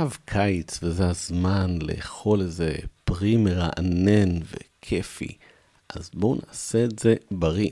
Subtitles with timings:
[0.00, 5.36] עכשיו קיץ וזה הזמן לאכול איזה פרי מרענן וכיפי,
[5.88, 7.70] אז בואו נעשה את זה בריא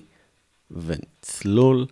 [0.71, 1.87] ונצלול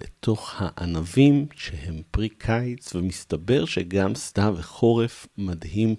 [0.00, 5.94] לתוך הענבים שהם פרי קיץ, ומסתבר שגם סתיו וחורף מדהים.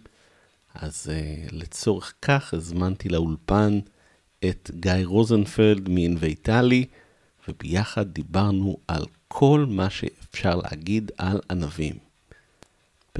[0.73, 3.79] אז uh, לצורך כך הזמנתי לאולפן
[4.45, 6.85] את גיא רוזנפלד מאינוויטלי,
[7.47, 12.08] וביחד דיברנו על כל מה שאפשר להגיד על ענבים.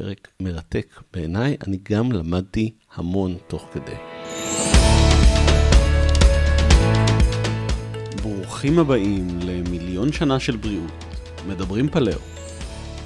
[0.02, 3.96] פרק מרתק בעיניי, אני גם למדתי המון תוך כדי.
[8.24, 10.92] ברוכים הבאים למיליון שנה של בריאות,
[11.48, 12.20] מדברים פלאו.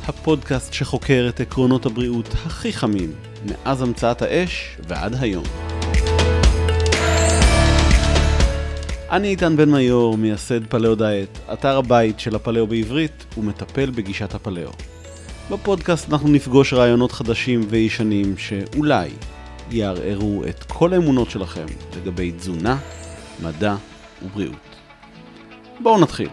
[0.06, 3.12] הפודקאסט שחוקר את עקרונות הבריאות הכי חמים,
[3.46, 5.44] מאז המצאת האש ועד היום.
[9.12, 14.93] אני איתן בן מיור, מייסד פלאו דיאט, אתר הבית של הפלאו בעברית, ומטפל בגישת הפלאו.
[15.52, 19.10] בפודקאסט אנחנו נפגוש רעיונות חדשים וישנים שאולי
[19.72, 21.66] יערערו את כל האמונות שלכם
[21.98, 22.78] לגבי תזונה,
[23.44, 23.76] מדע
[24.26, 24.76] ובריאות.
[25.80, 26.30] בואו נתחיל.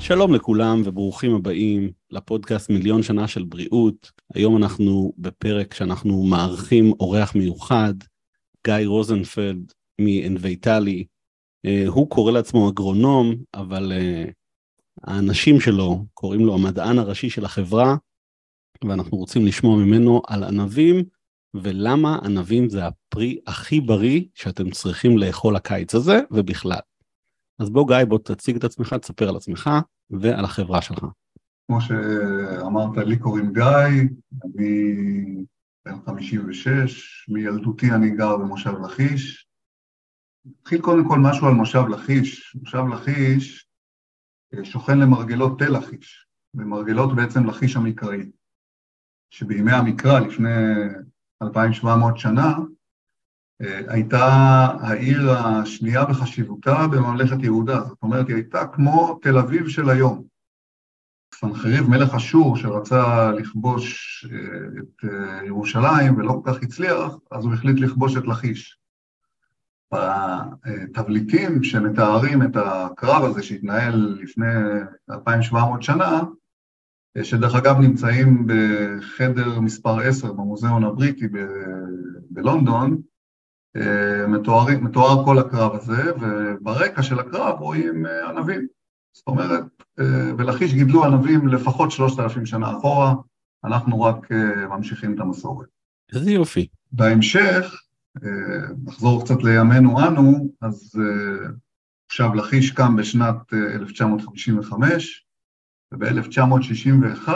[0.00, 4.12] שלום לכולם וברוכים הבאים לפודקאסט מיליון שנה של בריאות.
[4.34, 7.94] היום אנחנו בפרק שאנחנו מארחים אורח מיוחד,
[8.66, 11.04] גיא רוזנפלד מאנוויטלי.
[11.66, 14.30] Uh, הוא קורא לעצמו אגרונום, אבל uh,
[15.02, 17.96] האנשים שלו קוראים לו המדען הראשי של החברה,
[18.84, 21.04] ואנחנו רוצים לשמוע ממנו על ענבים
[21.54, 26.80] ולמה ענבים זה הפרי הכי בריא שאתם צריכים לאכול הקיץ הזה ובכלל.
[27.58, 29.70] אז בוא גיא, בוא תציג את עצמך, תספר על עצמך
[30.10, 31.04] ועל החברה שלך.
[31.66, 33.64] כמו שאמרת, לי קוראים גיא,
[34.44, 34.94] אני
[35.86, 39.43] בן 56, מילדותי אני גר במושב לכיש.
[40.44, 42.56] נתחיל קודם כל משהו על מושב לכיש.
[42.60, 43.68] מושב לכיש
[44.54, 48.30] אה, שוכן למרגלות תל לכיש, ומרגלות בעצם לכיש המקראי,
[49.30, 50.50] שבימי המקרא, לפני
[51.42, 52.56] 2,700 שנה,
[53.62, 54.26] אה, הייתה
[54.80, 60.24] העיר השנייה בחשיבותה בממלכת יהודה, זאת אומרת, היא הייתה כמו תל אביב של היום.
[61.34, 64.38] סנחריב, מלך אשור, שרצה לכבוש אה,
[64.78, 65.04] את
[65.46, 68.83] ירושלים ולא כל כך הצליח, אז הוא החליט לכבוש את לכיש.
[69.92, 74.46] בתבליטים שמתארים את הקרב הזה שהתנהל לפני
[75.10, 76.22] 2,700 שנה,
[77.22, 81.26] שדרך אגב נמצאים בחדר מספר 10 במוזיאון הבריטי
[82.30, 83.00] בלונדון,
[84.28, 88.66] מתואר, מתואר כל הקרב הזה, וברקע של הקרב רואים אה, ענבים.
[89.12, 89.64] זאת אומרת,
[90.00, 93.14] אה, בלכיש גידלו ענבים לפחות שלושת אלפים שנה אחורה,
[93.64, 95.68] אנחנו רק אה, ממשיכים את המסורת.
[96.14, 96.68] איזה יופי.
[96.92, 97.74] בהמשך,
[98.84, 100.92] נחזור קצת לימינו אנו, אז
[102.06, 105.26] עכשיו לכיש קם בשנת 1955,
[105.92, 107.28] וב-1961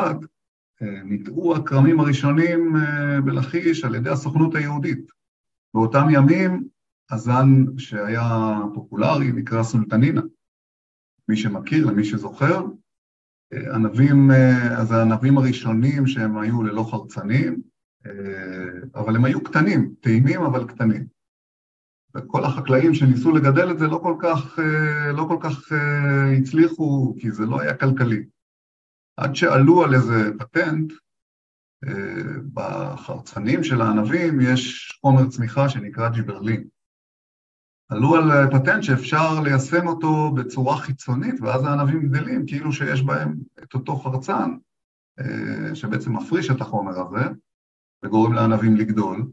[1.05, 2.75] ניטעו הכרמים הראשונים
[3.25, 5.11] בלכיש על ידי הסוכנות היהודית.
[5.75, 6.69] באותם ימים
[7.11, 10.21] הזן שהיה פופולרי נקרא סולטנינה.
[11.29, 12.67] מי שמכיר, למי שזוכר,
[13.75, 14.31] ענבים,
[14.79, 17.63] אז הענבים הראשונים שהם היו ללא חרצנים,
[18.95, 21.07] אבל הם היו קטנים, טעימים אבל קטנים.
[22.15, 24.59] וכל החקלאים שניסו לגדל את זה לא כל כך,
[25.15, 25.73] לא כל כך
[26.39, 28.25] הצליחו, כי זה לא היה כלכלי.
[29.17, 30.93] עד שעלו על איזה פטנט,
[32.55, 36.69] בחרצנים של הענבים יש חומר צמיחה שנקרא ג'יברלין.
[37.89, 43.75] עלו על פטנט שאפשר ליישם אותו בצורה חיצונית, ואז הענבים גדלים כאילו שיש בהם את
[43.75, 44.51] אותו חרצן,
[45.21, 47.29] אה, שבעצם מפריש את החומר הזה,
[48.05, 49.27] וגורם לענבים לגדול.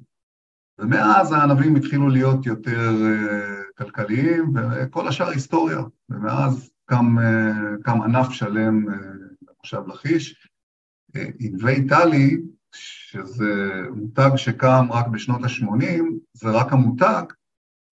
[0.80, 5.80] ומאז הענבים התחילו להיות יותר אה, כלכליים, וכל השאר היסטוריה.
[6.10, 8.86] ומאז קם, אה, קם ענף שלם
[9.42, 10.48] במושב לכיש,
[11.40, 12.38] ענבי טלי,
[12.76, 16.04] שזה מותג שקם רק בשנות ה-80,
[16.34, 17.24] זה רק המותג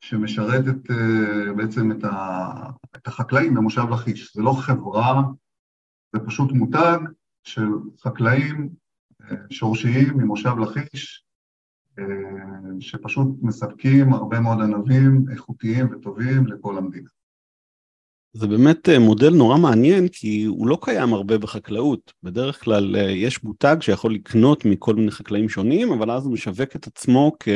[0.04, 4.36] שמשרת את, אה, בעצם את, ה, את החקלאים במושב לכיש.
[4.36, 5.22] זה לא חברה,
[6.14, 6.98] זה פשוט מותג
[7.44, 7.68] של
[8.02, 8.83] חקלאים אה,
[9.50, 11.24] שורשיים ממושב לכיש,
[12.00, 12.06] אה,
[12.80, 17.10] שפשוט מספקים הרבה מאוד ענבים איכותיים וטובים לכל המדינה.
[18.34, 22.14] זה באמת אה, מודל נורא מעניין כי הוא לא קיים הרבה בחקלאות.
[22.24, 26.76] בדרך כלל אה, יש מותג שיכול לקנות מכל מיני חקלאים שונים, אבל אז הוא משווק
[26.76, 27.50] את עצמו כ,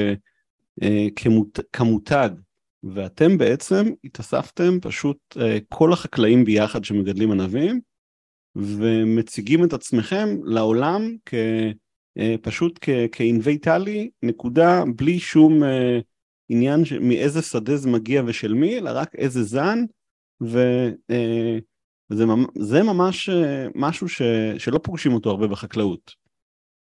[1.15, 2.29] כמות, כמותג.
[2.83, 5.17] ואתם בעצם התאספתם פשוט
[5.69, 7.79] כל החקלאים ביחד שמגדלים ענבים,
[8.57, 11.33] ומציגים את עצמכם לעולם כ,
[12.41, 12.79] פשוט
[13.11, 15.53] כאינוויטלי, נקודה, בלי שום
[16.49, 19.79] עניין מאיזה שדה זה מגיע ושל מי, אלא רק איזה זן.
[20.39, 20.91] זה,
[22.59, 23.29] זה ממש
[23.75, 24.21] משהו ש,
[24.57, 26.11] שלא פוגשים אותו הרבה בחקלאות.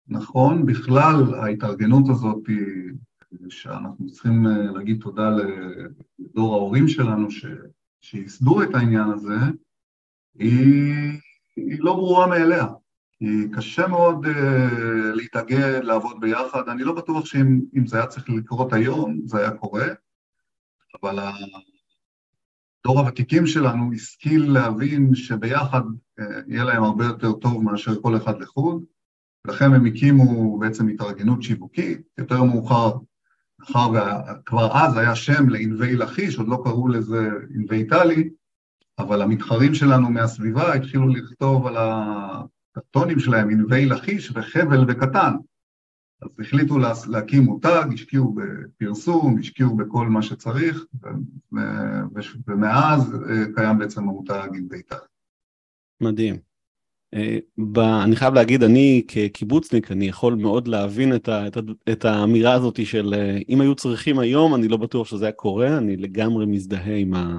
[0.07, 4.45] נכון, בכלל ההתארגנות הזאת היא שאנחנו צריכים
[4.75, 5.29] להגיד תודה
[6.19, 7.45] לדור ההורים שלנו ש,
[8.01, 9.35] שייסדו את העניין הזה,
[10.39, 11.19] היא,
[11.67, 12.67] היא לא ברורה מאליה.
[13.19, 14.29] כי קשה מאוד uh,
[15.13, 16.69] להתאגד, לעבוד ביחד.
[16.69, 19.87] אני לא בטוח שאם זה היה צריך לקרות היום, זה היה קורה,
[21.01, 25.81] אבל הדור הוותיקים שלנו השכיל להבין שביחד
[26.19, 28.83] uh, יהיה להם הרבה יותר טוב מאשר כל אחד לחוד,
[29.47, 32.91] לכן הם הקימו בעצם התארגנות שיווקית, יותר מאוחר,
[33.59, 38.29] מאחר וכבר אז היה שם לענבי לכיש, עוד לא קראו לזה ענבי איטלי,
[38.99, 45.33] אבל המתחרים שלנו מהסביבה התחילו לכתוב על הקרטונים שלהם ענבי לכיש וחבל וקטן.
[46.21, 50.85] אז החליטו להקים מותג, השקיעו בפרסום, השקיעו בכל מה שצריך,
[52.47, 54.95] ומאז אה, קיים בעצם המותג עם בית"ר.
[56.01, 56.35] מדהים.
[57.13, 61.59] אה, אני חייב להגיד, אני כקיבוצניק, אני יכול מאוד להבין את, ה, את, ה,
[61.91, 65.77] את האמירה הזאת של אה, אם היו צריכים היום, אני לא בטוח שזה היה קורה,
[65.77, 67.37] אני לגמרי מזדהה עם, ה,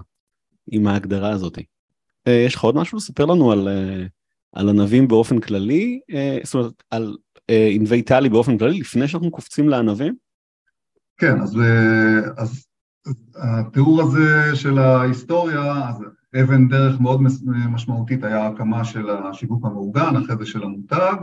[0.67, 1.59] עם ההגדרה הזאת.
[2.27, 3.69] יש לך עוד משהו לספר לנו על,
[4.53, 7.17] על ענבים באופן כללי, אה, זאת אומרת, על
[7.51, 10.15] אה, ענבי טלי באופן כללי, לפני שאנחנו קופצים לענבים?
[11.17, 12.67] כן, אז, אה, אז
[13.37, 16.05] התיאור הזה של ההיסטוריה, אז
[16.43, 17.21] אבן דרך מאוד
[17.71, 21.17] משמעותית היה הקמה של השיווק המאורגן, אחרי זה של המותג.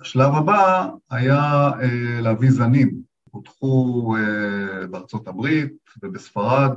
[0.00, 1.70] השלב הבא היה
[2.20, 4.14] להביא זנים, פותחו
[4.90, 5.72] בארצות הברית
[6.02, 6.70] ובספרד,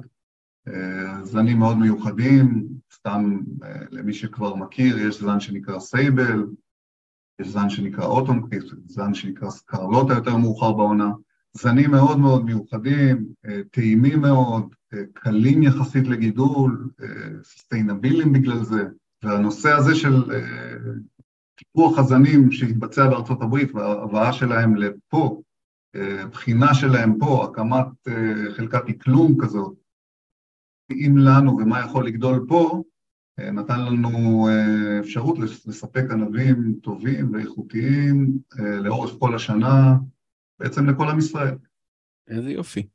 [1.23, 6.45] זנים מאוד מיוחדים, סתם אה, למי שכבר מכיר, יש זן שנקרא סייבל,
[7.39, 11.11] יש זן שנקרא אוטומקריס, זן שנקרא סקרלוטה יותר מאוחר בעונה,
[11.53, 16.89] זנים מאוד מאוד מיוחדים, אה, טעימים מאוד, אה, קלים יחסית לגידול,
[17.43, 18.83] סוסטיינבילים בגלל זה,
[19.23, 20.23] והנושא הזה של
[21.55, 25.41] טיפוח הזנים שהתבצע בארצות הברית וההבאה שלהם לפה,
[26.31, 27.85] בחינה שלהם פה, הקמת
[28.55, 29.73] חלקת אקלום כזאת,
[30.89, 32.83] מתאים לנו ומה יכול לגדול פה,
[33.39, 39.95] אה, נתן לנו אה, אפשרות לספק ענבים טובים ואיכותיים אה, לאורך כל השנה,
[40.59, 41.55] בעצם לכל עם ישראל.
[42.27, 42.87] איזה יופי.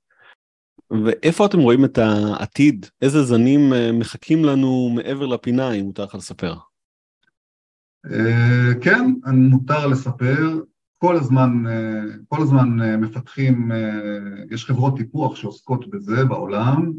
[1.04, 2.86] ואיפה אתם רואים את העתיד?
[3.02, 3.60] איזה זנים
[3.98, 6.54] מחכים לנו מעבר לפינה, אם מותר לך לספר?
[8.80, 10.60] כן, מותר לספר.
[10.98, 11.50] כל הזמן,
[12.28, 12.68] כל הזמן
[13.00, 13.70] מפתחים,
[14.50, 16.92] יש חברות טיפוח שעוסקות בזה בעולם,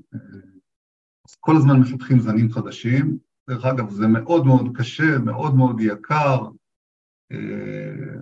[1.39, 3.17] כל הזמן מפתחים זנים חדשים.
[3.49, 6.47] דרך אגב, זה מאוד מאוד קשה, מאוד מאוד יקר.
[7.31, 8.17] אה,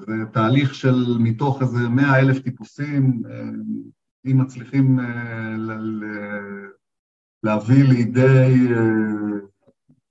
[0.00, 3.42] זה תהליך של מתוך איזה מאה אלף טיפוסים, אה,
[4.26, 5.56] אם מצליחים אה,
[7.42, 8.68] להביא לידי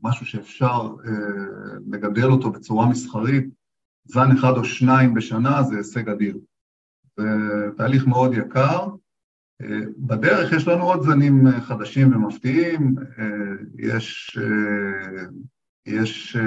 [0.01, 0.95] משהו שאפשר
[1.88, 3.45] לגדל אותו בצורה מסחרית,
[4.06, 6.39] זן אחד או שניים בשנה זה הישג אדיר.
[7.18, 7.25] זה
[7.77, 8.88] תהליך מאוד יקר,
[9.97, 13.25] בדרך יש לנו עוד זנים אה, חדשים ומפתיעים, אה,
[13.77, 15.23] יש, אה,
[15.85, 16.38] יש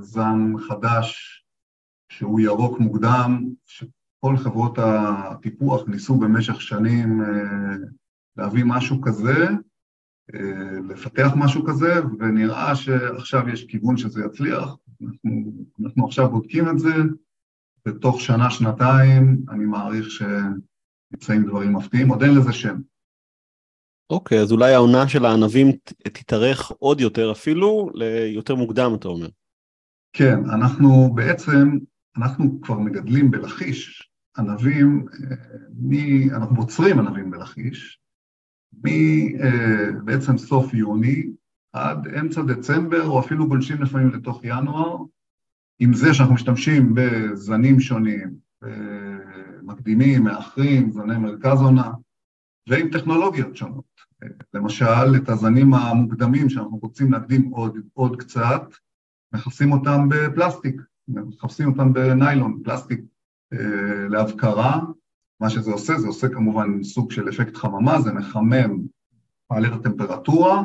[0.00, 1.42] זן חדש
[2.12, 7.22] שהוא ירוק מוקדם, שכל חברות הטיפוח ניסו במשך שנים
[8.36, 9.48] להביא משהו כזה,
[10.88, 14.76] לפתח משהו כזה, ונראה שעכשיו יש כיוון שזה יצליח.
[15.02, 16.94] אנחנו, אנחנו עכשיו בודקים את זה,
[17.86, 20.22] בתוך שנה-שנתיים אני מעריך ש...
[21.12, 22.76] נמצאים דברים מפתיעים, עוד אין לזה שם.
[24.10, 25.66] אוקיי, אז אולי העונה של הענבים
[26.02, 29.28] תתארך עוד יותר אפילו, ליותר מוקדם אתה אומר.
[30.12, 31.78] כן, אנחנו בעצם,
[32.16, 35.36] אנחנו כבר מגדלים בלכיש ענבים, אה,
[35.78, 35.94] מ...
[36.30, 38.00] אנחנו בוצרים ענבים בלכיש,
[38.72, 41.26] מבעצם אה, סוף יוני
[41.72, 44.96] עד אמצע דצמבר, או אפילו גולשים לפעמים לתוך ינואר,
[45.78, 48.34] עם זה שאנחנו משתמשים בזנים שונים,
[49.66, 51.90] מקדימים, מאחרים, זני מרכז עונה,
[52.68, 53.84] ועם טכנולוגיות שונות.
[54.54, 58.62] למשל, את הזנים המוקדמים שאנחנו רוצים להקדים עוד, עוד קצת,
[59.32, 63.00] מכסים אותם בפלסטיק, מכסים אותם בניילון, פלסטיק
[63.52, 64.80] אה, להבקרה.
[65.40, 68.82] מה שזה עושה, זה עושה כמובן סוג של אפקט חממה, זה מחמם,
[69.50, 70.62] מעלה את הטמפרטורה,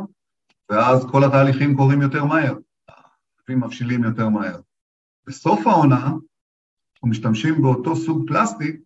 [0.69, 2.57] ואז כל התהליכים קורים יותר מהר,
[2.89, 4.59] הענבים מבשילים יותר מהר.
[5.27, 6.05] בסוף העונה,
[6.93, 8.81] אנחנו משתמשים באותו סוג פלסטיק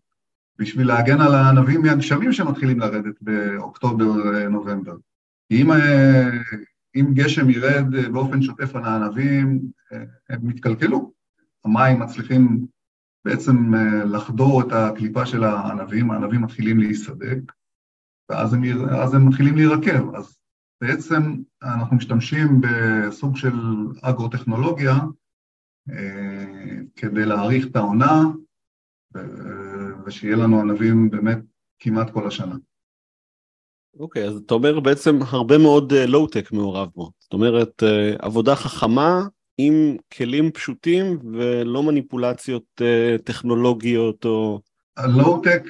[0.59, 4.95] בשביל להגן על הענבים מהגשמים שמתחילים לרדת באוקטובר-נובמבר.
[5.50, 5.71] כי אם,
[6.95, 9.62] אם גשם ירד באופן שוטף על הענבים,
[10.29, 11.12] הם מתקלקלו.
[11.65, 12.65] המים מצליחים
[13.25, 13.74] בעצם
[14.05, 17.51] לחדור את הקליפה של הענבים, הענבים מתחילים להיסדק,
[18.29, 18.63] ואז הם,
[19.13, 20.15] הם מתחילים להירקב.
[20.15, 20.38] אז
[20.81, 23.53] בעצם אנחנו משתמשים בסוג של
[24.01, 24.95] אגרוטכנולוגיה
[26.95, 28.24] כדי להאריך את העונה
[30.05, 31.39] ושיהיה לנו ענבים באמת
[31.79, 32.55] כמעט כל השנה.
[34.00, 37.12] אוקיי, okay, אז אתה אומר בעצם הרבה מאוד לואו-טק מעורב בו.
[37.19, 37.84] זאת אומרת,
[38.19, 39.22] עבודה חכמה
[39.57, 42.81] עם כלים פשוטים ולא מניפולציות
[43.24, 44.62] טכנולוגיות או...
[44.98, 45.63] הלואו-טק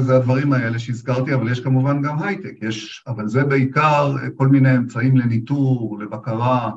[0.00, 4.76] זה הדברים האלה שהזכרתי, אבל יש כמובן גם הייטק, יש, אבל זה בעיקר כל מיני
[4.76, 6.70] אמצעים לניטור, לבקרה,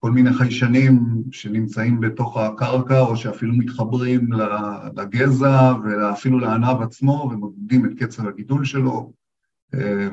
[0.00, 4.28] כל מיני חיישנים שנמצאים בתוך הקרקע או שאפילו מתחברים
[4.96, 9.12] לגזע ואפילו לענב עצמו ומודדים את קצב הגידול שלו,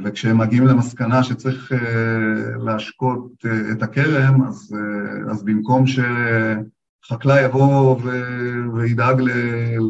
[0.04, 1.72] וכשהם מגיעים למסקנה שצריך
[2.66, 4.75] להשקות את הכרם, אז,
[5.30, 6.00] אז במקום ש...
[7.06, 8.02] חקלאי יבוא
[8.74, 9.22] וידאג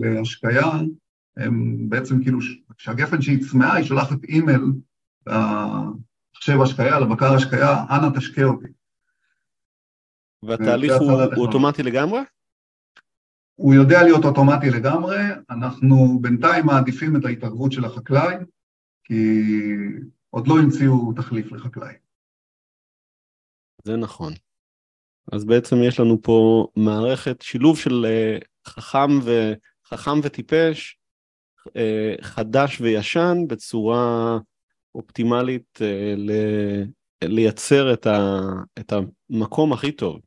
[0.01, 0.71] להשקיה,
[1.37, 2.39] הם בעצם כאילו,
[2.77, 4.61] כשהגפן שהיא צמאה, היא שולחת אימייל
[5.27, 8.67] למחשב השקיה, לבקר השקיה, אנא תשקה אותי.
[10.47, 12.19] והתהליך הוא, הוא אוטומטי לגמרי?
[13.55, 15.17] הוא יודע להיות אוטומטי לגמרי,
[15.49, 18.35] אנחנו בינתיים מעדיפים את ההתערבות של החקלאי,
[19.03, 19.41] כי
[20.29, 21.93] עוד לא המציאו תחליף לחקלאי.
[23.83, 24.33] זה נכון.
[25.31, 29.53] אז בעצם יש לנו פה מערכת, שילוב של uh, חכם, ו,
[29.85, 30.97] חכם וטיפש,
[31.67, 31.71] uh,
[32.21, 34.37] חדש וישן, בצורה
[34.95, 36.31] אופטימלית uh, ל,
[37.23, 38.39] לייצר את, ה,
[38.79, 40.19] את המקום הכי טוב.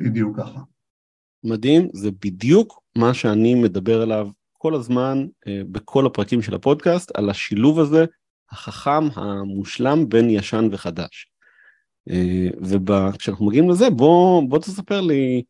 [0.00, 0.60] בדיוק ככה.
[1.44, 7.30] מדהים, זה בדיוק מה שאני מדבר עליו כל הזמן uh, בכל הפרקים של הפודקאסט, על
[7.30, 8.04] השילוב הזה,
[8.50, 11.30] החכם, המושלם בין ישן וחדש.
[12.10, 15.42] אה, וכשאנחנו מגיעים לזה, בוא, בוא תספר לי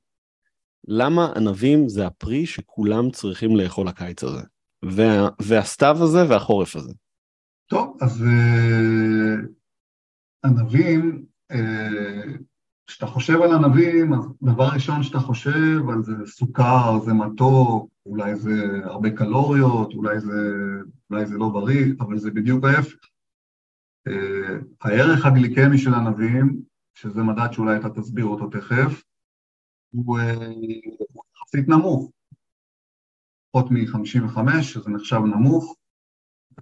[0.89, 4.43] למה ענבים זה הפרי שכולם צריכים לאכול הקיץ הזה,
[4.85, 6.93] וה, והסתיו הזה והחורף הזה.
[7.67, 9.47] טוב, אז uh,
[10.45, 12.23] ענבים, אה,
[12.87, 17.91] כשאתה uh, חושב על ענבים, אז דבר ראשון שאתה חושב על זה סוכר, זה מתוק,
[18.07, 20.53] אולי זה הרבה קלוריות, אולי זה,
[21.11, 22.97] אולי זה לא בריא, אבל זה בדיוק ההפך.
[24.09, 26.61] אה, הערך הגליקמי של ענבים,
[26.95, 29.03] שזה מדד שאולי אתה תסביר אותו תכף,
[29.91, 30.19] הוא
[31.37, 32.11] יחסית נמוך,
[33.51, 35.77] פחות מ-55, שזה נחשב נמוך,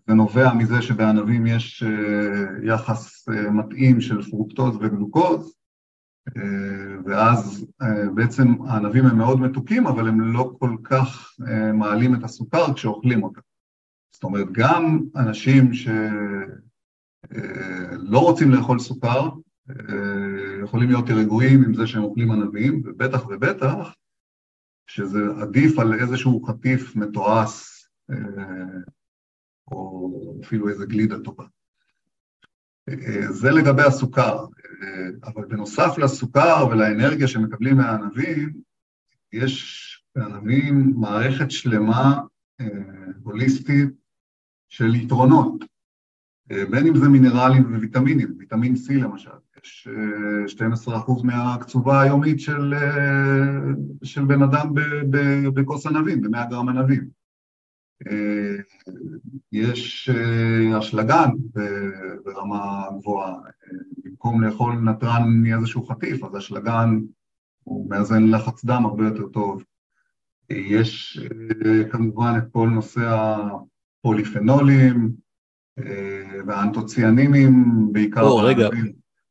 [0.06, 5.54] זה נובע מזה שבענבים יש אה, יחס אה, מתאים של פרוקטוז וגלוקוז,
[7.04, 7.66] ואז
[8.14, 11.36] בעצם הענבים הם מאוד מתוקים, אבל הם לא כל כך
[11.74, 13.40] מעלים את הסוכר כשאוכלים אותם.
[14.12, 15.88] זאת אומרת, גם אנשים ש...
[17.92, 19.28] לא רוצים לאכול סוכר,
[20.62, 23.94] יכולים להיות רגועים עם זה שהם אוכלים ענבים, ובטח ובטח
[24.86, 27.86] שזה עדיף על איזשהו חטיף מתועש,
[29.70, 31.44] או אפילו איזה גלידה טובה.
[33.30, 34.46] זה לגבי הסוכר,
[35.24, 38.52] אבל בנוסף לסוכר ולאנרגיה שמקבלים מהענבים,
[39.32, 39.84] יש
[40.16, 42.20] בענבים מערכת שלמה
[43.22, 43.88] הוליסטית
[44.68, 45.64] של יתרונות.
[46.50, 49.30] אה, בין אם זה מינרלים וויטמינים, ויטמין C למשל,
[49.64, 49.88] יש
[50.46, 53.72] 12% אה, מהקצובה היומית של, אה,
[54.02, 54.72] של בן אדם
[55.54, 57.23] בכוס ענבים, ב-100 גרם ענבים.
[59.52, 60.10] יש
[60.78, 61.30] אשלגן
[62.24, 63.34] ברמה גבוהה,
[64.04, 67.00] במקום לאכול נתרן מאיזשהו חטיף, אז אשלגן
[67.62, 69.62] הוא מאזן לחץ דם הרבה יותר טוב.
[70.50, 71.20] יש
[71.90, 73.16] כמובן את כל נושא
[74.00, 75.12] הפוליפנולים,
[76.46, 78.22] והאנטוציאנינים בעיקר...
[78.22, 78.68] או, רגע,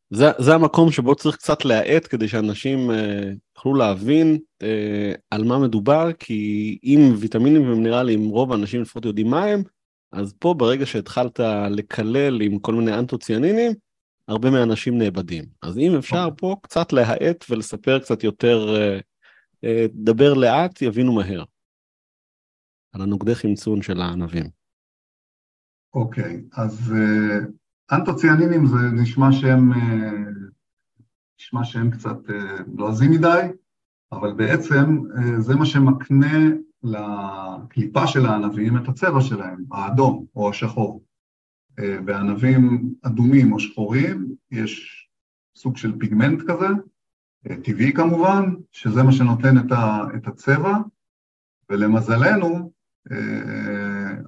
[0.10, 5.60] זה, זה המקום שבו צריך קצת להאט כדי שאנשים אה, יוכלו להבין אה, על מה
[5.60, 9.64] מדובר, כי אם ויטמינים ומינרלים, רוב האנשים לפחות יודעים מה הם,
[10.12, 13.72] אז פה ברגע שהתחלת לקלל עם כל מיני אנטוציאנינים,
[14.28, 15.44] הרבה מהאנשים נאבדים.
[15.62, 16.36] אז אם אפשר okay.
[16.38, 19.00] פה קצת להאט ולספר קצת יותר, אה,
[19.64, 21.44] אה, דבר לאט, יבינו מהר.
[22.94, 24.46] על הנוגדי חמצון של הענבים.
[25.94, 27.40] אוקיי, אז אה,
[27.98, 30.12] אנטוציאנינים זה נשמע שהם, אה,
[31.44, 32.18] נשמע שהם קצת
[32.78, 33.48] לועזים אה, מדי,
[34.12, 35.02] אבל בעצם
[35.38, 36.38] זה מה שמקנה
[36.84, 41.04] לקליפה של הענבים את הצבע שלהם, האדום או השחור.
[42.06, 45.04] בענבים אדומים או שחורים יש
[45.56, 46.68] סוג של פיגמנט כזה,
[47.64, 49.58] טבעי כמובן, שזה מה שנותן
[50.18, 50.78] את הצבע,
[51.70, 52.72] ולמזלנו,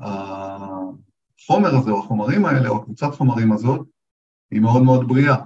[0.01, 3.87] החומר הזה או החומרים האלה או קבוצת חומרים הזאת
[4.51, 5.37] היא מאוד מאוד בריאה.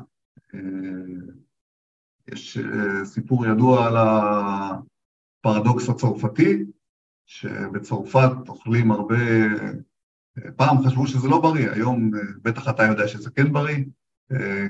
[2.30, 6.64] אה, יש אה, סיפור ידוע על הפרדוקס הצרפתי,
[7.26, 9.18] שבצרפת אוכלים הרבה
[10.56, 13.84] פעם חשבו שזה לא בריא, היום בטח אתה יודע שזה כן בריא,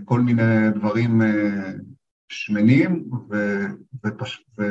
[0.05, 1.21] כל מיני דברים
[2.29, 3.65] שמנים, ו,
[4.05, 4.63] ופש, ו,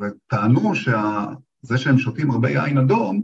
[0.00, 3.22] וטענו שזה שהם שותים הרבה יין אדום,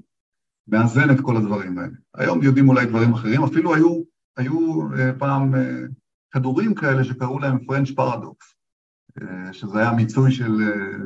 [0.68, 1.96] מאזן את כל הדברים האלה.
[2.14, 4.02] היום יודעים אולי דברים אחרים, אפילו היו,
[4.36, 4.80] היו
[5.18, 5.54] פעם
[6.30, 8.53] כדורים כאלה שקראו להם פרנץ' פרדוקס,
[9.52, 10.52] שזה היה מיצוי של,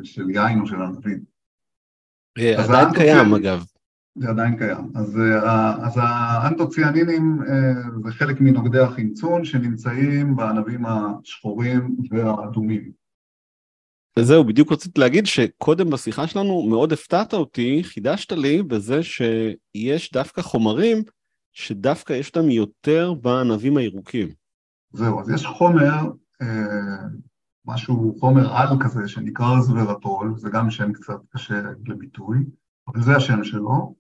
[0.03, 1.21] של יין או של ענבים.
[2.59, 3.65] עדיין קיים אגב.
[4.19, 4.91] זה עדיין קיים.
[4.95, 5.19] אז,
[5.83, 7.39] אז האנטוציאנינים
[8.05, 12.91] זה חלק מנוגדי החמצון שנמצאים בענבים השחורים והאדומים.
[14.19, 20.43] וזהו, בדיוק רציתי להגיד שקודם בשיחה שלנו מאוד הפתעת אותי, חידשת לי בזה שיש דווקא
[20.43, 21.03] חומרים
[21.53, 24.29] שדווקא יש אותם יותר בענבים הירוקים.
[24.93, 26.11] זהו, אז יש חומר,
[27.69, 32.39] משהו, חומר על כזה שנקרא רזוורטול, זה גם שם קצת קשה לביטוי,
[32.89, 33.95] אבל זה השם שלו,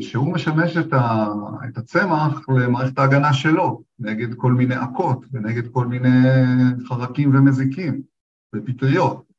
[0.00, 1.26] שהוא משמש את, ה,
[1.68, 6.08] את הצמח למערכת ההגנה שלו, נגד כל מיני עקות ונגד כל מיני
[6.88, 8.02] חרקים ומזיקים
[8.54, 9.32] ופטריות.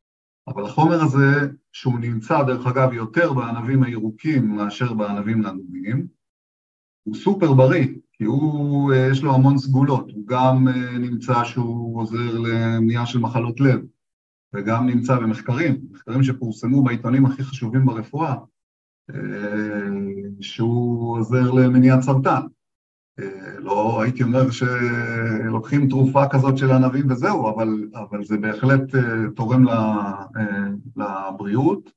[0.47, 6.07] אבל החומר הזה, שהוא נמצא דרך אגב יותר בענבים הירוקים מאשר בענבים האדומים,
[7.03, 7.87] הוא סופר בריא,
[8.23, 10.67] כי הוא, יש לו המון סגולות, הוא גם
[10.99, 13.79] נמצא שהוא עוזר למניעה של מחלות לב,
[14.53, 18.35] וגם נמצא במחקרים, מחקרים שפורסמו בעיתונים הכי חשובים ברפואה,
[20.41, 22.41] שהוא עוזר למניעת סרטן.
[23.57, 28.95] לא הייתי אומר שלוקחים תרופה כזאת של ענבים וזהו, אבל, אבל זה בהחלט
[29.35, 29.65] תורם
[30.95, 31.91] לבריאות,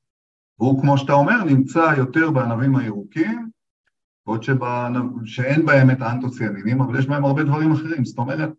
[0.59, 3.45] והוא, כמו שאתה אומר, נמצא יותר בענבים הירוקים,
[4.26, 4.45] בעוד
[5.25, 8.04] שאין בהם את האנטוציאנינים, אבל יש בהם הרבה דברים אחרים.
[8.04, 8.52] זאת אומרת,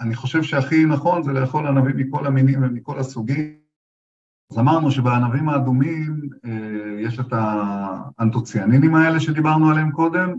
[0.00, 3.54] אני חושב שהכי נכון זה לאכול ענבים מכל המינים ומכל הסוגים,
[4.52, 6.20] אז אמרנו שבענבים האדומים
[6.98, 10.34] יש את האנטוציאנינים האלה שדיברנו עליהם קודם,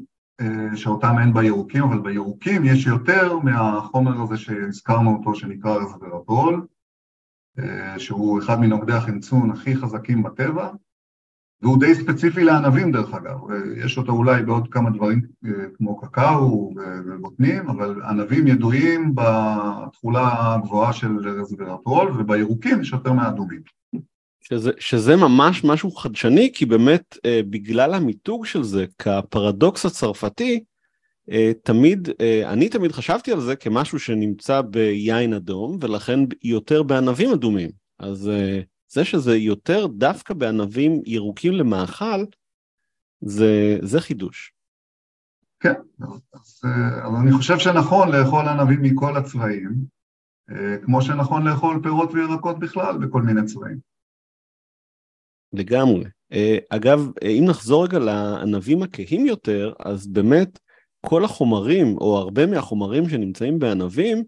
[0.75, 6.67] שאותם אין בירוקים, אבל בירוקים יש יותר מהחומר הזה שהזכרנו אותו שנקרא רזוורטול,
[7.97, 10.69] שהוא אחד מנוגדי החמצון הכי חזקים בטבע,
[11.65, 13.37] והוא די ספציפי לענבים דרך אגב,
[13.85, 15.21] יש אותו אולי בעוד כמה דברים
[15.77, 16.73] כמו קקאו
[17.05, 23.61] ובוטנים, אבל ענבים ידועים בתכולה הגבוהה של רזוורטול, ובירוקים יש יותר מהאדומים.
[24.41, 30.63] שזה, שזה ממש משהו חדשני, כי באמת אה, בגלל המיתוג של זה כפרדוקס הצרפתי,
[31.31, 37.29] אה, תמיד, אה, אני תמיד חשבתי על זה כמשהו שנמצא ביין אדום, ולכן יותר בענבים
[37.29, 37.69] אדומים.
[37.99, 38.59] אז אה,
[38.95, 42.25] זה שזה יותר דווקא בענבים ירוקים למאכל,
[43.21, 44.53] זה, זה חידוש.
[45.59, 46.61] כן, אז, אז,
[47.03, 49.75] אז אני חושב שנכון לאכול ענבים מכל הצבעים,
[50.49, 53.79] אה, כמו שנכון לאכול פירות וירקות בכלל בכל מיני צבעים.
[55.53, 56.05] לגמרי.
[56.31, 60.59] אה, אגב, אה, אם נחזור רגע לענבים הכהים יותר, אז באמת
[61.05, 64.23] כל החומרים, או הרבה מהחומרים שנמצאים בענבים, אה,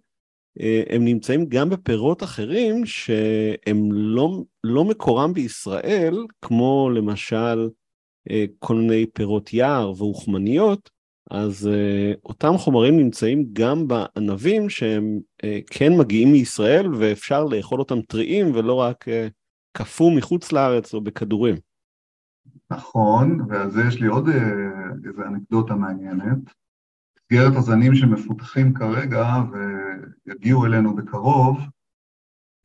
[0.90, 7.70] הם נמצאים גם בפירות אחרים שהם לא, לא מקורם בישראל, כמו למשל
[8.60, 10.90] כל מיני פירות יער ואוכמניות,
[11.32, 11.70] אז
[12.26, 15.20] אותם חומרים נמצאים גם בענבים שהם
[15.72, 19.06] כן מגיעים מישראל ואפשר לאכול אותם טריים ולא רק
[19.78, 21.56] קפוא מחוץ לארץ או בכדורים.
[22.72, 24.34] נכון, ועל זה יש לי עוד אה,
[25.08, 26.38] איזו אנקדוטה מעניינת.
[27.32, 29.26] מסגרת הזנים שמפותחים כרגע
[30.28, 31.60] ויגיעו אלינו בקרוב,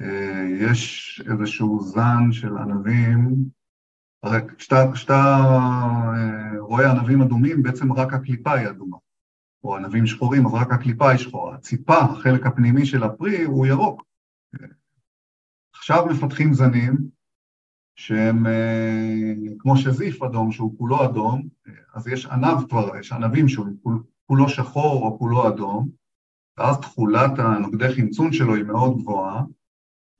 [0.01, 3.35] אה, יש איזשהו זן של ענבים,
[4.23, 8.97] הרי כשאתה אה, רואה ענבים אדומים, בעצם רק הקליפה היא אדומה,
[9.65, 11.55] או ענבים שחורים, אז רק הקליפה היא שחורה.
[11.55, 14.03] הציפה, החלק הפנימי של הפרי, הוא ירוק.
[15.75, 16.97] עכשיו מפתחים זנים
[17.97, 21.49] שהם אה, כמו שזיף אדום, שהוא כולו אדום,
[21.95, 23.67] אז יש ענב כבר, יש ענבים שהוא
[24.33, 25.89] כולו שחור או כולו אדום,
[26.59, 29.43] ואז תכולת הנוגדי חמצון שלו היא מאוד גבוהה,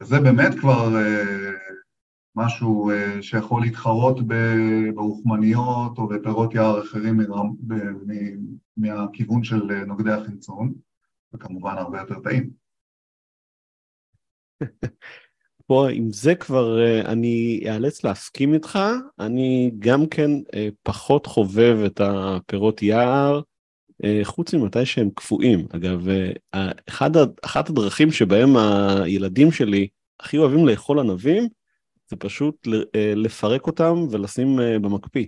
[0.01, 1.53] וזה באמת כבר אה,
[2.37, 4.19] משהו אה, שיכול להתחרות
[4.95, 7.21] ברוחמניות או בפירות יער אחרים
[8.77, 10.73] מהכיוון של נוגדי החמצון,
[11.35, 12.51] וכמובן הרבה יותר טעים.
[15.67, 18.79] פה עם זה כבר אה, אני אאלץ להסכים איתך,
[19.19, 23.52] אני גם כן אה, פחות חובב את הפירות יער, אה,
[24.23, 25.67] חוץ ממתי שהם קפואים.
[25.71, 26.07] אגב,
[26.89, 27.11] אחד,
[27.45, 29.89] אחת הדרכים שבהם הילדים שלי
[30.21, 31.49] הכי אוהבים לאכול ענבים,
[32.11, 32.69] זה פשוט
[33.17, 35.27] לפרק אותם ולשים במקפיא,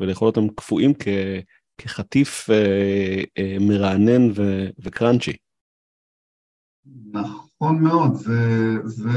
[0.00, 1.08] ולאכול אותם קפואים כ,
[1.78, 2.48] כחטיף
[3.60, 5.36] מרענן ו, וקראנצ'י.
[7.12, 7.46] נכון.
[7.60, 9.08] נכון מאוד, זה, זה...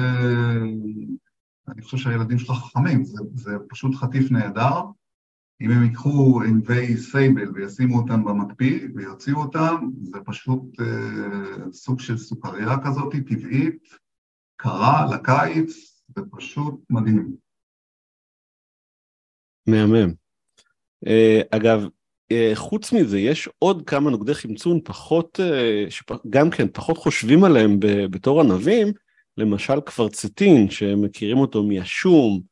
[1.68, 4.82] אני חושב שהילדים שלך חכמים, זה, זה פשוט חטיף נהדר,
[5.62, 12.18] אם הם ייקחו ענבי סייבל וישימו אותם במקפיא ויוציאו אותם, זה פשוט אה, סוג של
[12.18, 13.84] סוכריה כזאת טבעית,
[14.56, 17.36] קרה לקיץ, זה פשוט מדהים.
[19.68, 20.14] מהמם.
[21.06, 21.86] Uh, אגב,
[22.34, 27.80] uh, חוץ מזה, יש עוד כמה נוגדי חמצון פחות, uh, שגם כן פחות חושבים עליהם
[28.10, 28.88] בתור ענבים,
[29.38, 32.49] למשל קוורצטין, שמכירים אותו מהשום, אה,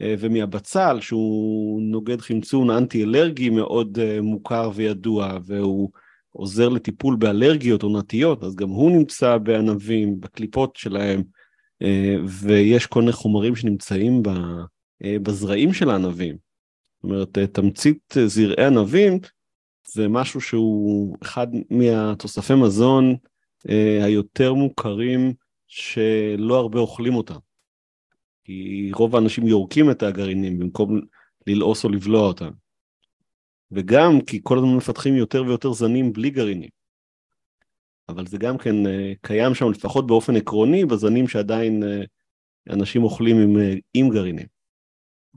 [0.00, 5.90] ומהבצל, שהוא נוגד חמצון אנטי-אלרגי מאוד אה, מוכר וידוע, והוא
[6.32, 11.22] עוזר לטיפול באלרגיות עונתיות, אז גם הוא נמצא בענבים, בקליפות שלהם,
[11.82, 14.22] אה, ויש כל מיני חומרים שנמצאים
[15.22, 16.36] בזרעים של הענבים.
[16.96, 19.18] זאת אומרת, תמצית זרעי ענבים
[19.92, 23.16] זה משהו שהוא אחד מהתוספי מזון
[24.02, 25.34] היותר מוכרים
[25.66, 27.38] שלא הרבה אוכלים אותם.
[28.46, 31.00] כי רוב האנשים יורקים את הגרעינים במקום
[31.46, 32.50] ללעוס או לבלוע אותם.
[33.72, 36.68] וגם כי כל הזמן מפתחים יותר ויותר זנים בלי גרעינים.
[38.08, 42.02] אבל זה גם כן אה, קיים שם לפחות באופן עקרוני בזנים שעדיין אה,
[42.70, 44.46] אנשים אוכלים עם, אה, עם גרעינים.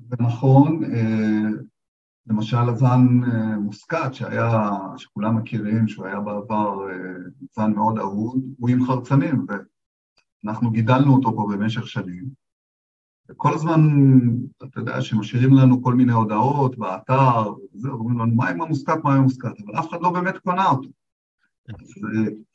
[0.10, 0.82] זה נכון,
[2.28, 3.08] למשל הזן
[3.60, 6.78] מוסקת שהיה, שכולם מכירים, שהוא היה בעבר
[7.56, 9.46] זן מאוד אהוד, הוא עם חרצנים,
[10.44, 12.49] ואנחנו גידלנו אותו פה במשך שנים.
[13.30, 13.82] וכל הזמן,
[14.64, 19.14] אתה יודע, שמשאירים לנו כל מיני הודעות באתר, וזה, אומרים לנו, מה עם המוסקת, מה
[19.14, 20.90] עם המוסקת, אבל אף אחד לא באמת קונה אותו.
[21.70, 21.94] אז,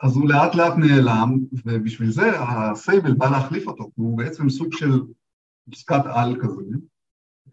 [0.02, 5.02] אז הוא לאט לאט נעלם, ובשביל זה הסייבל בא להחליף אותו, הוא בעצם סוג של
[5.66, 6.62] מוסקט על כזה,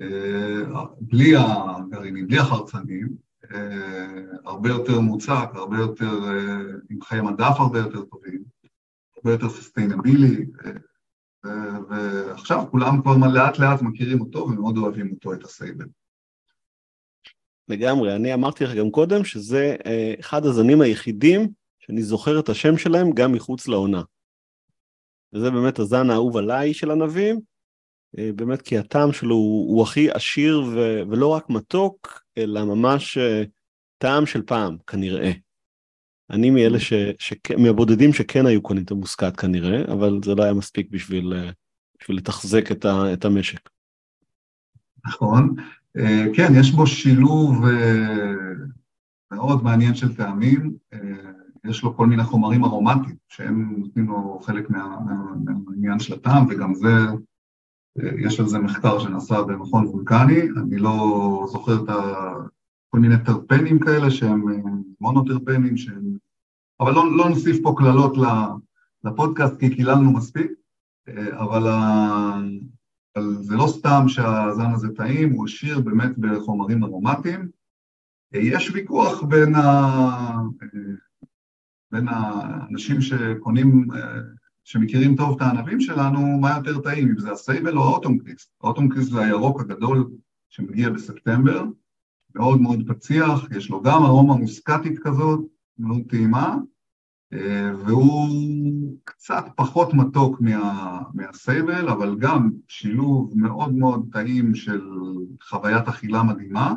[0.01, 3.10] אה, בלי הגרעינים, בלי החרצנים,
[3.53, 8.43] אה, הרבה יותר מוצק, הרבה יותר, אה, עם חיי מדף הרבה יותר טובים,
[9.17, 10.45] הרבה יותר sustainable,
[11.89, 15.86] ועכשיו כולם כבר לאט לאט מכירים אותו ומאוד אוהבים אותו, את הסייבל.
[17.67, 21.49] לגמרי, אני אמרתי לך גם קודם שזה אה, אחד הזנים היחידים
[21.80, 24.01] שאני זוכר את השם שלהם גם מחוץ לעונה.
[25.34, 27.39] וזה באמת הזן האהוב עליי של ענבים,
[28.17, 33.17] אה, באמת כי הטעם שלו הוא, הוא הכי עשיר ו, ולא רק מתוק, אלא ממש
[33.17, 33.43] אה,
[33.97, 35.32] טעם של פעם, כנראה.
[36.32, 40.54] אני מאלה ש, ש, מהבודדים שכן היו קונים את המוסקת כנראה, אבל זה לא היה
[40.54, 41.52] מספיק בשביל, אה,
[42.02, 43.70] בשביל לתחזק את, ה, את המשק.
[45.06, 45.56] נכון.
[45.98, 48.36] אה, כן, יש בו שילוב אה,
[49.32, 50.76] מאוד מעניין של טעמים.
[51.65, 54.98] יש לו כל מיני חומרים ארומטיים, שהם נותנים לו חלק מה,
[55.44, 56.89] מהעניין של הטעם, וגם זה,
[57.98, 62.34] יש על זה מחקר שנעשה במכון וולקני, אני לא זוכר את ה...
[62.93, 64.45] כל מיני טרפנים כאלה שהם
[65.01, 66.17] מונוטרפנים, שהם...
[66.80, 68.13] אבל לא, לא נוסיף פה קללות
[69.04, 70.51] לפודקאסט כי קיללנו מספיק,
[71.32, 71.67] אבל,
[73.15, 77.49] אבל זה לא סתם שהזן הזה טעים, הוא עשיר באמת בחומרים ארומטיים.
[78.32, 80.38] יש ויכוח בין, ה...
[81.91, 83.88] בין האנשים שקונים,
[84.63, 88.54] שמכירים טוב את הענבים שלנו, מה יותר טעים, אם זה הסייבל או האוטומקריסט.
[88.63, 90.10] האוטומקריסט זה הירוק הגדול
[90.49, 91.63] שמגיע בספטמבר,
[92.36, 95.39] מאוד מאוד פציח, יש לו גם ארומה מוסקטית כזאת,
[95.78, 96.56] מאוד טעימה,
[97.34, 104.82] אה, והוא קצת פחות מתוק מה, מהסייבל, אבל גם שילוב מאוד מאוד טעים של
[105.41, 106.74] חוויית אכילה מדהימה.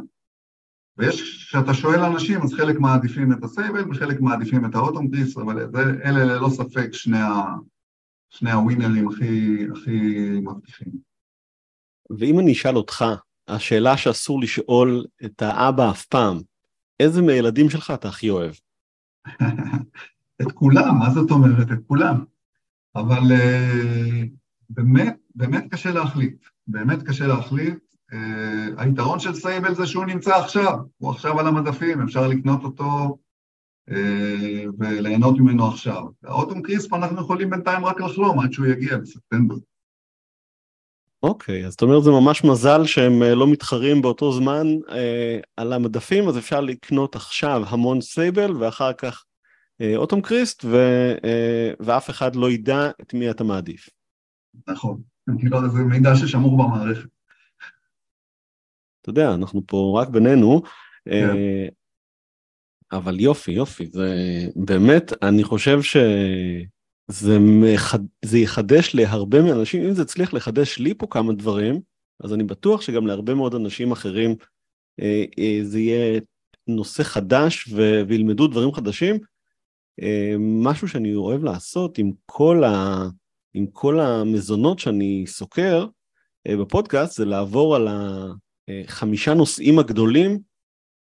[0.98, 5.82] ויש, כשאתה שואל אנשים, אז חלק מעדיפים את הסייבל וחלק מעדיפים את האוטומקריס, אבל זה,
[6.04, 7.44] אלה ללא ספק שני, ה,
[8.30, 10.92] שני הווינרים הכי, הכי מבטיחים.
[12.18, 13.04] ואם אני אשאל אותך,
[13.48, 16.40] השאלה שאסור לשאול את האבא אף פעם,
[17.00, 18.52] איזה מהילדים שלך אתה הכי אוהב?
[20.42, 21.72] את כולם, מה זאת אומרת?
[21.72, 22.24] את כולם.
[22.96, 24.26] אבל uh,
[24.70, 26.44] באמת, באמת קשה להחליט.
[26.66, 27.78] באמת קשה להחליט.
[28.12, 28.16] Uh,
[28.76, 33.18] היתרון של סייבל זה שהוא נמצא עכשיו, הוא עכשיו על המדפים, אפשר לקנות אותו
[33.90, 33.94] uh,
[34.78, 36.02] וליהנות ממנו עכשיו.
[36.24, 39.56] האוטום קריספ אנחנו יכולים בינתיים רק לחלום עד שהוא יגיע בספטמבר.
[41.24, 45.72] אוקיי, אז זאת אומרת זה ממש מזל שהם אה, לא מתחרים באותו זמן אה, על
[45.72, 49.24] המדפים, אז אפשר לקנות עכשיו המון סייבל ואחר כך
[49.80, 50.76] אה, אוטום קריסט, ו,
[51.24, 53.88] אה, ואף אחד לא ידע את מי אתה מעדיף.
[54.68, 55.00] נכון,
[55.38, 57.08] כאילו זה מידע ששמור במערכת.
[59.00, 60.62] אתה יודע, אנחנו פה רק בינינו,
[61.08, 61.36] אה, כן.
[61.36, 61.68] אה,
[62.92, 64.08] אבל יופי, יופי, זה
[64.56, 65.96] באמת, אני חושב ש...
[67.08, 67.98] זה, מחד...
[68.24, 71.80] זה יחדש להרבה מהאנשים, אם זה יצליח לחדש לי פה כמה דברים,
[72.20, 74.34] אז אני בטוח שגם להרבה מאוד אנשים אחרים
[75.00, 76.20] אה, אה, זה יהיה
[76.66, 78.02] נושא חדש ו...
[78.08, 79.18] וילמדו דברים חדשים.
[80.02, 83.04] אה, משהו שאני אוהב לעשות עם כל, ה...
[83.54, 85.86] עם כל המזונות שאני סוקר
[86.46, 87.88] אה, בפודקאסט, זה לעבור על.
[88.68, 90.38] החמישה נושאים הגדולים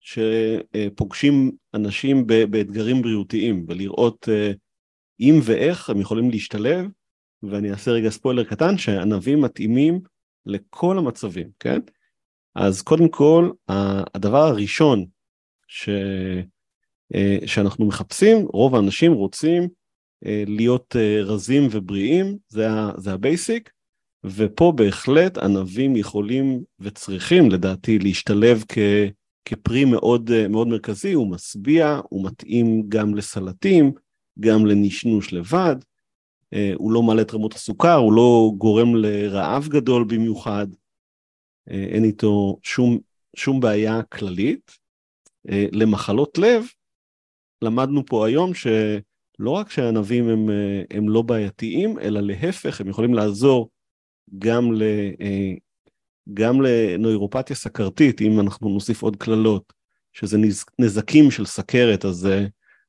[0.00, 4.28] שפוגשים אנשים באתגרים בריאותיים, ולראות
[5.20, 6.86] אם ואיך הם יכולים להשתלב,
[7.42, 10.00] ואני אעשה רגע ספוילר קטן, שענבים מתאימים
[10.46, 11.80] לכל המצבים, כן?
[12.54, 13.50] אז קודם כל,
[14.14, 15.06] הדבר הראשון
[15.66, 15.88] ש...
[17.46, 19.68] שאנחנו מחפשים, רוב האנשים רוצים
[20.46, 22.90] להיות רזים ובריאים, זה, ה...
[22.96, 23.70] זה ה basic,
[24.24, 28.78] ופה בהחלט ענבים יכולים וצריכים לדעתי להשתלב כ...
[29.44, 33.92] כפרי מאוד, מאוד מרכזי, הוא משביע, הוא מתאים גם לסלטים,
[34.40, 35.76] גם לנשנוש לבד,
[36.74, 40.66] הוא לא מעלה את רמות הסוכר, הוא לא גורם לרעב גדול במיוחד,
[41.66, 42.98] אין איתו שום,
[43.36, 44.70] שום בעיה כללית.
[45.72, 46.64] למחלות לב,
[47.62, 50.48] למדנו פה היום שלא רק שהענבים הם,
[50.90, 53.70] הם לא בעייתיים, אלא להפך, הם יכולים לעזור
[54.38, 54.82] גם, ל,
[56.34, 59.72] גם לנוירופתיה סכרתית, אם אנחנו נוסיף עוד קללות,
[60.12, 60.38] שזה
[60.78, 62.28] נזקים של סכרת, אז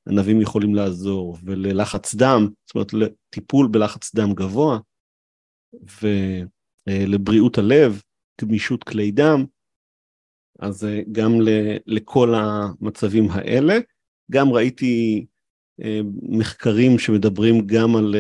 [0.10, 4.80] ענבים יכולים לעזור, וללחץ דם, זאת אומרת לטיפול בלחץ דם גבוה,
[6.88, 8.02] ולבריאות הלב,
[8.41, 9.45] גמישות כלי דם,
[10.60, 11.32] אז גם
[11.86, 13.78] לכל המצבים האלה.
[14.32, 15.26] גם ראיתי
[16.22, 18.15] מחקרים שמדברים גם על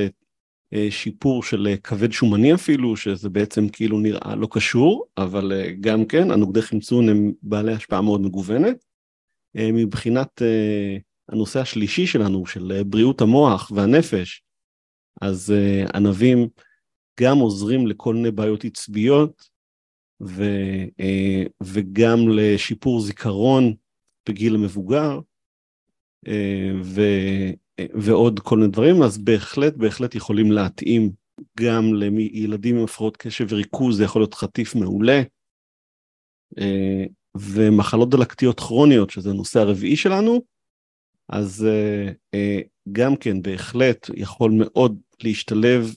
[0.89, 6.61] שיפור של כבד שומני אפילו, שזה בעצם כאילו נראה לא קשור, אבל גם כן, הנוגדי
[6.61, 8.85] חמצון הם בעלי השפעה מאוד מגוונת.
[9.55, 10.41] מבחינת
[11.29, 14.43] הנושא השלישי שלנו, של בריאות המוח והנפש,
[15.21, 15.53] אז
[15.93, 16.47] ענבים
[17.21, 19.49] גם עוזרים לכל מיני בעיות עצביות,
[20.23, 20.43] ו,
[21.63, 23.73] וגם לשיפור זיכרון
[24.29, 25.19] בגיל המבוגר,
[26.83, 27.01] ו,
[27.93, 31.11] ועוד כל מיני דברים, אז בהחלט, בהחלט יכולים להתאים
[31.59, 35.21] גם לילדים עם הפרעות קשב וריכוז, זה יכול להיות חטיף מעולה.
[37.37, 40.41] ומחלות דלקתיות כרוניות, שזה הנושא הרביעי שלנו,
[41.29, 41.67] אז
[42.91, 45.95] גם כן בהחלט יכול מאוד להשתלב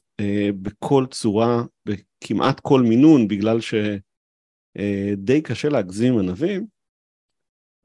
[0.62, 6.66] בכל צורה, בכמעט כל מינון, בגלל שדי קשה להגזים ענבים,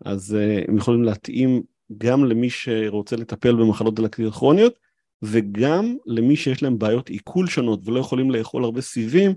[0.06, 1.64] אז הם יכולים להתאים
[1.98, 4.80] גם למי שרוצה לטפל במחלות דלקתיות כרוניות,
[5.22, 9.32] וגם למי שיש להם בעיות עיכול שונות ולא יכולים לאכול הרבה סיבים,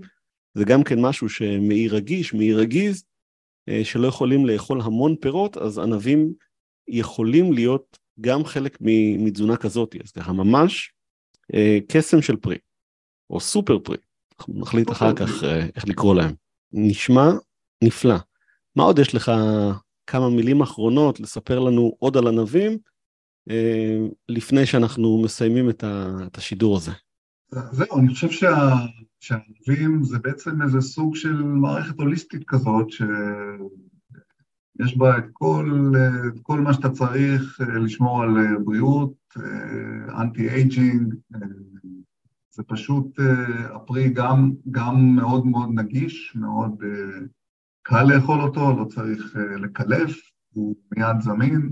[0.53, 3.03] זה גם כן משהו שמעי רגיש, מעי רגיז,
[3.83, 6.33] שלא יכולים לאכול המון פירות, אז ענבים
[6.87, 8.77] יכולים להיות גם חלק
[9.19, 10.93] מתזונה כזאת, אז ככה ממש
[11.87, 12.57] קסם של פרי,
[13.29, 13.97] או סופר פרי,
[14.39, 15.43] אנחנו נחליט אחר כך
[15.75, 16.33] איך לקרוא להם.
[16.73, 17.31] נשמע
[17.83, 18.15] נפלא.
[18.75, 19.31] מה עוד יש לך
[20.07, 22.77] כמה מילים אחרונות לספר לנו עוד על ענבים,
[24.29, 26.91] לפני שאנחנו מסיימים את השידור הזה.
[27.71, 28.69] זהו, אני חושב שה...
[29.19, 32.87] שהענבים זה בעצם איזה סוג של מערכת הוליסטית כזאת,
[34.77, 35.93] שיש בה את כל,
[36.27, 39.13] את כל מה שאתה צריך לשמור על בריאות,
[40.17, 41.15] anti aging,
[42.51, 43.19] זה פשוט,
[43.75, 46.83] הפרי גם, גם מאוד מאוד נגיש, מאוד
[47.81, 50.17] קל לאכול אותו, לא צריך לקלף,
[50.53, 51.71] הוא מיד זמין,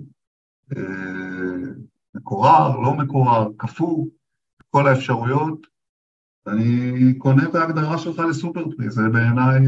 [2.16, 4.06] מקורר, לא מקורר, קפוא,
[4.70, 5.68] כל האפשרויות.
[6.48, 9.60] אני קונה את ההגדרה שלך לסופר פרי, זה בעיניי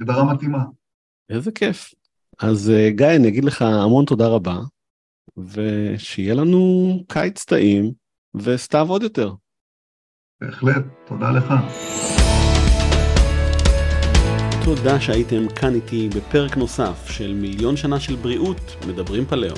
[0.00, 0.64] הגדרה מתאימה.
[1.28, 1.94] איזה כיף.
[2.42, 4.56] אז גיא, אני אגיד לך המון תודה רבה,
[5.36, 7.92] ושיהיה לנו קיץ טעים
[8.34, 9.32] וסתיו עוד יותר.
[10.40, 11.54] בהחלט, תודה לך.
[14.64, 19.54] תודה שהייתם כאן איתי בפרק נוסף של מיליון שנה של בריאות, מדברים פלאו.